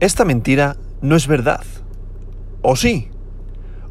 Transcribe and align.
Esta 0.00 0.24
mentira 0.24 0.76
no 1.02 1.16
es 1.16 1.26
verdad. 1.26 1.64
¿O 2.62 2.76
sí? 2.76 3.08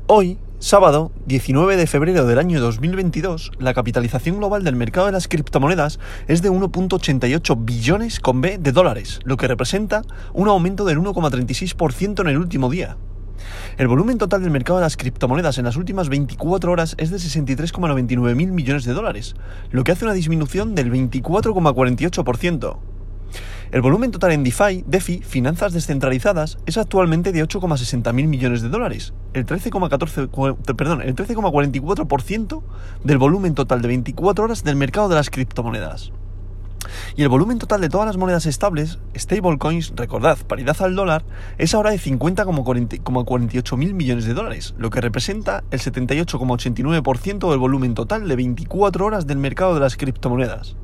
Hoy, 0.08 0.38
sábado 0.58 1.12
19 1.26 1.76
de 1.76 1.86
febrero 1.86 2.26
del 2.26 2.40
año 2.40 2.62
2022, 2.62 3.52
la 3.60 3.74
capitalización 3.74 4.38
global 4.38 4.64
del 4.64 4.78
mercado 4.78 5.08
de 5.08 5.12
las 5.12 5.28
criptomonedas 5.28 6.00
es 6.30 6.42
de 6.42 6.50
1.88 6.50 7.58
billones 7.66 8.22
con 8.22 8.40
B 8.40 8.58
de 8.58 8.72
dólares, 8.72 9.20
lo 9.26 9.36
que 9.36 9.50
representa 9.50 10.02
un 10.32 10.48
aumento 10.48 10.86
del 10.86 10.98
1,36% 10.98 12.22
en 12.22 12.28
el 12.28 12.38
último 12.38 12.70
día. 12.70 12.96
El 13.78 13.90
volumen 13.90 14.18
total 14.18 14.42
del 14.44 14.52
mercado 14.52 14.80
de 14.80 14.86
las 14.86 14.96
criptomonedas 14.96 15.58
en 15.58 15.66
las 15.66 15.76
últimas 15.76 16.08
24 16.08 16.72
horas 16.72 16.96
es 16.98 17.12
de 17.12 17.18
63,99 17.18 18.34
mil 18.34 18.54
millones 18.54 18.86
de 18.86 18.94
dólares, 18.94 19.36
lo 19.72 19.84
que 19.84 19.92
hace 19.92 20.06
una 20.06 20.14
disminución 20.14 20.74
del 20.74 20.90
24,48%. 20.90 22.78
El 23.70 23.82
volumen 23.82 24.12
total 24.12 24.32
en 24.32 24.46
DeFi, 24.46 24.86
DeFi, 24.88 25.20
finanzas 25.24 25.74
descentralizadas, 25.74 26.58
es 26.66 26.78
actualmente 26.78 27.34
de 27.34 27.44
8,60 27.44 28.14
mil 28.14 28.28
millones 28.28 28.62
de 28.62 28.70
dólares, 28.70 29.14
el 29.34 29.46
13,14, 29.46 30.76
perdón, 30.76 31.02
el 31.02 31.16
13,44% 31.16 32.64
del 33.04 33.18
volumen 33.18 33.56
total 33.56 33.82
de 33.82 33.90
24 33.90 34.46
horas 34.46 34.64
del 34.64 34.78
mercado 34.78 35.10
de 35.10 35.16
las 35.16 35.30
criptomonedas. 35.30 36.14
Y 37.18 37.24
el 37.24 37.30
volumen 37.30 37.60
total 37.60 37.82
de 37.82 37.90
todas 37.90 38.08
las 38.08 38.16
monedas 38.16 38.46
estables, 38.46 39.00
stablecoins, 39.18 39.92
recordad, 39.98 40.38
paridad 40.48 40.82
al 40.82 40.96
dólar, 40.96 41.26
es 41.58 41.74
ahora 41.74 41.92
de 41.92 42.00
50,48 42.00 43.76
mil 43.76 43.94
millones 43.94 44.24
de 44.24 44.34
dólares, 44.34 44.76
lo 44.78 44.90
que 44.92 45.02
representa 45.02 45.66
el 45.72 45.82
78,89% 45.82 47.50
del 47.50 47.60
volumen 47.60 47.96
total 47.96 48.30
de 48.30 48.36
24 48.38 49.06
horas 49.06 49.28
del 49.28 49.40
mercado 49.40 49.74
de 49.74 49.82
las 49.82 49.98
criptomonedas. 49.98 50.78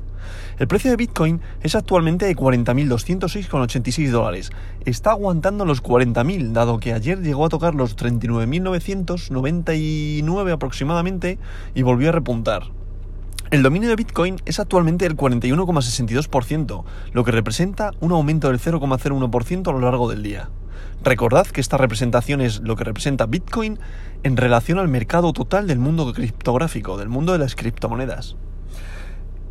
El 0.58 0.68
precio 0.68 0.90
de 0.90 0.96
Bitcoin 0.96 1.40
es 1.62 1.74
actualmente 1.74 2.26
de 2.26 2.36
40.206,86 2.36 4.10
dólares. 4.10 4.52
Está 4.84 5.10
aguantando 5.10 5.64
los 5.64 5.82
40.000, 5.82 6.52
dado 6.52 6.78
que 6.78 6.92
ayer 6.92 7.20
llegó 7.20 7.46
a 7.46 7.48
tocar 7.48 7.74
los 7.74 7.96
39.999 7.96 10.52
aproximadamente 10.52 11.38
y 11.74 11.82
volvió 11.82 12.10
a 12.10 12.12
repuntar. 12.12 12.64
El 13.50 13.62
dominio 13.62 13.88
de 13.88 13.96
Bitcoin 13.96 14.36
es 14.46 14.58
actualmente 14.58 15.06
el 15.06 15.16
41,62%, 15.16 16.84
lo 17.12 17.24
que 17.24 17.30
representa 17.30 17.92
un 18.00 18.12
aumento 18.12 18.48
del 18.48 18.58
0,01% 18.58 19.68
a 19.68 19.72
lo 19.72 19.80
largo 19.80 20.10
del 20.10 20.22
día. 20.22 20.48
Recordad 21.04 21.46
que 21.46 21.60
esta 21.60 21.76
representación 21.76 22.40
es 22.40 22.60
lo 22.60 22.76
que 22.76 22.84
representa 22.84 23.26
Bitcoin 23.26 23.78
en 24.22 24.36
relación 24.36 24.78
al 24.78 24.88
mercado 24.88 25.32
total 25.32 25.66
del 25.66 25.78
mundo 25.78 26.10
criptográfico, 26.12 26.96
del 26.96 27.10
mundo 27.10 27.32
de 27.32 27.38
las 27.38 27.54
criptomonedas. 27.54 28.36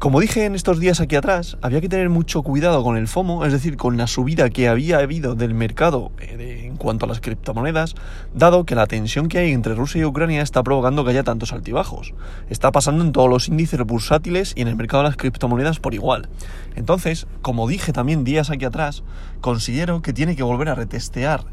Como 0.03 0.19
dije 0.19 0.43
en 0.43 0.53
estos 0.53 0.81
días 0.81 0.99
aquí 0.99 1.15
atrás, 1.15 1.57
había 1.61 1.79
que 1.79 1.87
tener 1.87 2.09
mucho 2.09 2.43
cuidado 2.43 2.83
con 2.83 2.97
el 2.97 3.07
FOMO, 3.07 3.45
es 3.45 3.53
decir, 3.53 3.77
con 3.77 3.95
la 3.95 4.05
subida 4.05 4.49
que 4.49 4.67
había 4.67 4.97
habido 4.97 5.33
del 5.33 5.53
mercado 5.53 6.11
eh, 6.19 6.65
en 6.65 6.75
cuanto 6.75 7.05
a 7.05 7.07
las 7.07 7.21
criptomonedas, 7.21 7.95
dado 8.35 8.65
que 8.65 8.75
la 8.75 8.85
tensión 8.85 9.29
que 9.29 9.37
hay 9.37 9.53
entre 9.53 9.75
Rusia 9.75 10.01
y 10.01 10.03
Ucrania 10.03 10.41
está 10.41 10.61
provocando 10.61 11.05
que 11.05 11.11
haya 11.11 11.23
tantos 11.23 11.53
altibajos. 11.53 12.13
Está 12.49 12.69
pasando 12.73 13.01
en 13.01 13.13
todos 13.13 13.29
los 13.29 13.47
índices 13.47 13.79
bursátiles 13.79 14.51
y 14.57 14.61
en 14.63 14.67
el 14.67 14.75
mercado 14.75 15.03
de 15.03 15.09
las 15.09 15.15
criptomonedas 15.15 15.79
por 15.79 15.93
igual. 15.93 16.27
Entonces, 16.75 17.25
como 17.41 17.69
dije 17.69 17.93
también 17.93 18.25
días 18.25 18.49
aquí 18.49 18.65
atrás, 18.65 19.03
considero 19.39 20.01
que 20.01 20.11
tiene 20.11 20.35
que 20.35 20.43
volver 20.43 20.67
a 20.67 20.75
retestear 20.75 21.45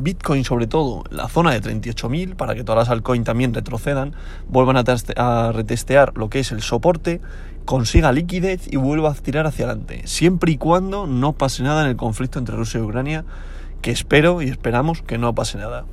Bitcoin 0.00 0.44
sobre 0.44 0.66
todo, 0.66 1.04
la 1.10 1.28
zona 1.28 1.52
de 1.52 1.62
38.000, 1.62 2.36
para 2.36 2.54
que 2.54 2.64
todas 2.64 2.88
las 2.88 2.90
altcoins 2.90 3.24
también 3.24 3.54
retrocedan, 3.54 4.14
vuelvan 4.48 4.76
a, 4.76 5.52
retestear 5.52 6.16
lo 6.16 6.30
que 6.30 6.40
es 6.40 6.52
el 6.52 6.62
soporte, 6.62 7.20
consiga 7.64 8.12
liquidez 8.12 8.66
y 8.72 8.76
vuelva 8.76 9.10
a 9.10 9.14
tirar 9.14 9.46
hacia 9.46 9.66
adelante, 9.66 10.02
siempre 10.06 10.52
y 10.52 10.56
cuando 10.56 11.06
no 11.06 11.32
pase 11.34 11.62
nada 11.62 11.82
en 11.84 11.90
el 11.90 11.96
conflicto 11.96 12.38
entre 12.38 12.56
Rusia 12.56 12.80
y 12.80 12.82
Ucrania, 12.82 13.24
que 13.82 13.90
espero 13.90 14.42
y 14.42 14.48
esperamos 14.48 15.02
que 15.02 15.18
no 15.18 15.34
pase 15.34 15.58
nada. 15.58 15.84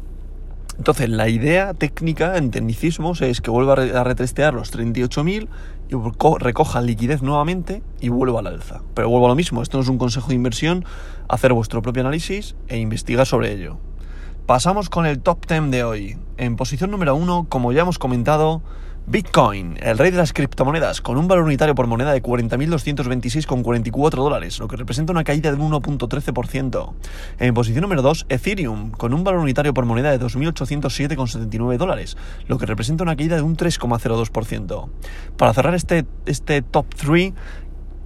Entonces, 0.78 1.10
la 1.10 1.28
idea 1.28 1.74
técnica 1.74 2.38
en 2.38 2.52
tecnicismos 2.52 3.22
es 3.22 3.42
que 3.42 3.50
vuelva 3.50 3.74
a 3.74 4.04
retestear 4.04 4.54
los 4.54 4.72
38.000 4.72 5.48
y 5.90 5.96
recoja 6.40 6.82
liquidez 6.82 7.24
nuevamente 7.24 7.82
y 8.00 8.10
vuelva 8.10 8.42
al 8.42 8.48
alza. 8.48 8.82
Pero 8.94 9.10
vuelvo 9.10 9.26
a 9.26 9.30
lo 9.30 9.36
mismo, 9.36 9.64
esto 9.64 9.78
no 9.78 9.84
es 9.84 9.90
un 9.90 9.98
consejo 9.98 10.30
de 10.30 10.36
inversión, 10.36 10.86
hacer 11.30 11.54
vuestro 11.54 11.82
propio 11.82 12.02
análisis 12.02 12.56
e 12.68 12.78
investigar 12.78 13.26
sobre 13.26 13.54
ello. 13.54 13.80
Pasamos 14.48 14.90
con 14.90 15.06
el 15.06 15.20
top 15.20 15.46
10 15.46 15.72
de 15.72 15.84
hoy. 15.84 16.18
En 16.38 16.56
posición 16.56 16.90
número 16.90 17.14
1, 17.18 17.48
como 17.50 17.74
ya 17.74 17.82
hemos 17.82 18.00
comentado, 18.00 18.62
Bitcoin, 19.06 19.78
el 19.82 19.98
rey 19.98 20.10
de 20.10 20.16
las 20.16 20.32
criptomonedas, 20.32 21.02
con 21.02 21.18
un 21.18 21.28
valor 21.28 21.44
unitario 21.44 21.76
por 21.76 21.86
moneda 21.88 22.14
de 22.14 22.24
40.226,44 22.24 24.10
dólares, 24.12 24.58
lo 24.60 24.70
que 24.70 24.78
representa 24.78 25.12
una 25.12 25.26
caída 25.26 25.52
del 25.52 25.60
1.13%. 25.60 26.94
En 27.40 27.54
posición 27.54 27.82
número 27.82 28.02
2, 28.02 28.26
Ethereum, 28.30 28.92
con 28.92 29.14
un 29.14 29.26
valor 29.26 29.42
unitario 29.42 29.74
por 29.74 29.84
moneda 29.84 30.12
de 30.12 30.20
2.807,79 30.26 31.76
dólares, 31.76 32.16
lo 32.48 32.58
que 32.58 32.66
representa 32.66 33.04
una 33.04 33.18
caída 33.18 33.36
de 33.36 33.42
un 33.42 33.58
3,02%. 33.58 34.90
Para 35.36 35.54
cerrar 35.54 35.76
este, 35.76 36.06
este 36.26 36.62
top 36.62 36.86
3, 36.96 37.34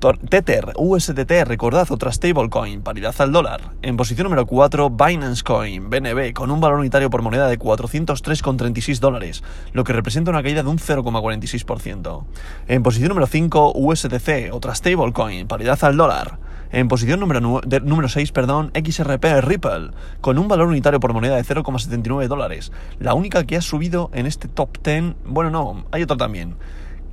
Tether, 0.01 0.73
USDT, 0.77 1.45
recordad 1.45 1.91
otra 1.91 2.11
stablecoin, 2.11 2.81
paridad 2.81 3.13
al 3.19 3.31
dólar. 3.31 3.73
En 3.83 3.97
posición 3.97 4.23
número 4.23 4.47
4, 4.47 4.89
Binance 4.89 5.43
Coin, 5.43 5.91
BNB, 5.91 6.33
con 6.33 6.49
un 6.49 6.59
valor 6.59 6.79
unitario 6.79 7.11
por 7.11 7.21
moneda 7.21 7.47
de 7.47 7.59
403,36 7.59 8.99
dólares, 8.99 9.43
lo 9.73 9.83
que 9.83 9.93
representa 9.93 10.31
una 10.31 10.41
caída 10.41 10.63
de 10.63 10.69
un 10.69 10.79
0,46%. 10.79 12.23
En 12.67 12.81
posición 12.81 13.09
número 13.09 13.27
5, 13.27 13.73
USDC, 13.75 14.51
otra 14.51 14.73
stablecoin, 14.73 15.47
paridad 15.47 15.77
al 15.83 15.97
dólar. 15.97 16.39
En 16.71 16.87
posición 16.87 17.19
número, 17.19 17.39
número 17.39 18.09
6, 18.09 18.31
perdón, 18.31 18.71
XRP 18.73 19.25
Ripple, 19.41 19.91
con 20.19 20.39
un 20.39 20.47
valor 20.47 20.69
unitario 20.69 20.99
por 20.99 21.13
moneda 21.13 21.35
de 21.35 21.43
0,79 21.43 22.27
dólares. 22.27 22.71
La 22.97 23.13
única 23.13 23.43
que 23.43 23.55
ha 23.55 23.61
subido 23.61 24.09
en 24.13 24.25
este 24.25 24.47
top 24.47 24.79
10, 24.83 25.13
bueno, 25.25 25.51
no, 25.51 25.85
hay 25.91 26.01
otra 26.01 26.17
también 26.17 26.55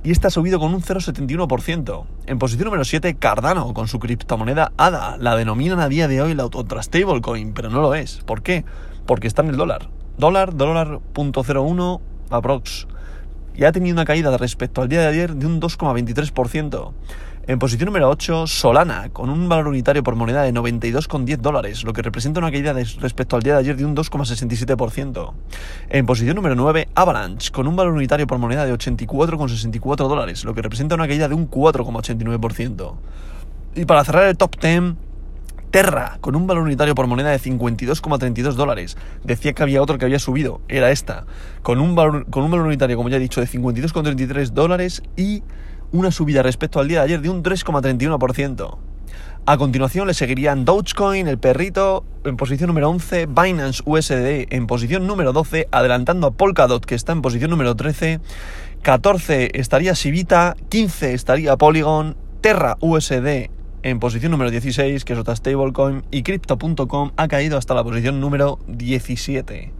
y 0.03 0.11
está 0.11 0.29
subido 0.29 0.59
con 0.59 0.73
un 0.73 0.81
0,71%. 0.81 2.05
En 2.25 2.39
posición 2.39 2.65
número 2.65 2.85
7, 2.85 3.15
Cardano, 3.15 3.73
con 3.73 3.87
su 3.87 3.99
criptomoneda 3.99 4.71
ADA. 4.77 5.17
La 5.17 5.35
denominan 5.35 5.79
a 5.79 5.89
día 5.89 6.07
de 6.07 6.21
hoy 6.21 6.33
la 6.33 6.45
otra 6.45 6.81
stablecoin, 6.81 7.53
pero 7.53 7.69
no 7.69 7.81
lo 7.81 7.93
es. 7.95 8.21
¿Por 8.25 8.41
qué? 8.41 8.63
Porque 9.05 9.27
está 9.27 9.41
en 9.41 9.49
el 9.49 9.57
dólar. 9.57 9.89
Dólar, 10.17 10.55
dólar 10.55 10.99
punto 11.13 11.43
aprox. 12.29 12.87
Y 13.55 13.65
ha 13.65 13.71
tenido 13.71 13.93
una 13.93 14.05
caída 14.05 14.35
respecto 14.37 14.81
al 14.81 14.87
día 14.87 15.01
de 15.01 15.07
ayer 15.07 15.35
de 15.35 15.45
un 15.45 15.59
2,23%. 15.59 16.93
En 17.49 17.57
posición 17.57 17.87
número 17.87 18.07
8, 18.11 18.45
Solana, 18.45 19.09
con 19.09 19.31
un 19.31 19.49
valor 19.49 19.69
unitario 19.69 20.03
por 20.03 20.15
moneda 20.15 20.43
de 20.43 20.53
92,10 20.53 21.37
dólares, 21.37 21.83
lo 21.83 21.93
que 21.93 22.03
representa 22.03 22.39
una 22.39 22.51
caída 22.51 22.73
respecto 22.73 23.35
al 23.35 23.41
día 23.41 23.53
de 23.53 23.59
ayer 23.61 23.75
de 23.75 23.85
un 23.85 23.95
2,67%. 23.95 25.33
En 25.89 26.05
posición 26.05 26.35
número 26.35 26.53
9, 26.53 26.89
Avalanche, 26.93 27.49
con 27.49 27.65
un 27.65 27.75
valor 27.75 27.93
unitario 27.93 28.27
por 28.27 28.37
moneda 28.37 28.67
de 28.67 28.73
84,64 28.75 30.07
dólares, 30.07 30.45
lo 30.45 30.53
que 30.53 30.61
representa 30.61 30.93
una 30.93 31.07
caída 31.07 31.27
de 31.27 31.33
un 31.33 31.49
4,89%. 31.49 32.93
Y 33.73 33.85
para 33.85 34.03
cerrar 34.03 34.27
el 34.27 34.37
top 34.37 34.55
10, 34.61 34.93
Terra, 35.71 36.19
con 36.21 36.35
un 36.35 36.45
valor 36.45 36.65
unitario 36.65 36.93
por 36.93 37.07
moneda 37.07 37.31
de 37.31 37.39
52,32 37.39 38.53
dólares. 38.53 38.95
Decía 39.23 39.53
que 39.53 39.63
había 39.63 39.81
otro 39.81 39.97
que 39.97 40.05
había 40.05 40.19
subido, 40.19 40.61
era 40.67 40.91
esta, 40.91 41.25
con 41.63 41.79
un 41.79 41.95
valor, 41.95 42.27
con 42.29 42.43
un 42.43 42.51
valor 42.51 42.67
unitario, 42.67 42.95
como 42.95 43.09
ya 43.09 43.17
he 43.17 43.19
dicho, 43.19 43.41
de 43.41 43.47
52,33 43.47 44.49
dólares 44.51 45.01
y 45.15 45.41
una 45.91 46.11
subida 46.11 46.43
respecto 46.43 46.79
al 46.79 46.87
día 46.87 46.99
de 46.99 47.05
ayer 47.05 47.21
de 47.21 47.29
un 47.29 47.43
3,31%. 47.43 48.77
A 49.45 49.57
continuación 49.57 50.07
le 50.07 50.13
seguirían 50.13 50.65
Dogecoin, 50.65 51.27
el 51.27 51.39
perrito, 51.39 52.05
en 52.23 52.37
posición 52.37 52.67
número 52.67 52.89
11, 52.89 53.25
Binance 53.25 53.81
USD 53.85 54.53
en 54.53 54.67
posición 54.67 55.07
número 55.07 55.33
12, 55.33 55.67
adelantando 55.71 56.27
a 56.27 56.31
Polkadot 56.31 56.85
que 56.85 56.93
está 56.93 57.13
en 57.13 57.21
posición 57.21 57.49
número 57.49 57.75
13, 57.75 58.19
14 58.83 59.51
estaría 59.55 59.95
Sivita, 59.95 60.55
15 60.69 61.13
estaría 61.13 61.57
Polygon, 61.57 62.15
Terra 62.41 62.77
USD 62.79 63.49
en 63.81 63.99
posición 63.99 64.31
número 64.31 64.51
16, 64.51 65.03
que 65.05 65.13
es 65.13 65.19
otra 65.19 65.35
stablecoin, 65.35 66.03
y 66.11 66.23
Crypto.com 66.23 67.11
ha 67.15 67.27
caído 67.27 67.57
hasta 67.57 67.73
la 67.73 67.83
posición 67.83 68.19
número 68.19 68.59
17. 68.67 69.71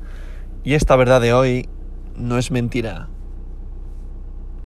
Y 0.64 0.74
esta 0.74 0.96
verdad 0.96 1.22
de 1.22 1.34
hoy 1.34 1.70
no 2.16 2.38
es 2.38 2.52
mentira. 2.52 3.08